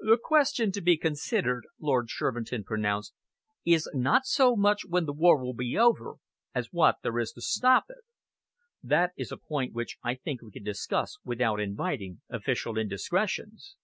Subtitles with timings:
[0.00, 3.14] "The question to be considered," Lord Shervinton pronounced,
[3.64, 6.16] "is not so much when the war will be over
[6.54, 8.04] as what there is to stop it?
[8.82, 13.76] That is a point which I think we can discuss without inviting official indiscretions."